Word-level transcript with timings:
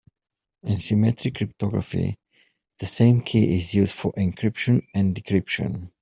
In 0.63 0.79
symmetric 0.79 1.35
cryptography 1.35 2.17
the 2.79 2.87
same 2.87 3.21
key 3.21 3.55
is 3.55 3.75
used 3.75 3.93
for 3.93 4.11
encryption 4.13 4.81
and 4.95 5.13
decryption. 5.13 5.91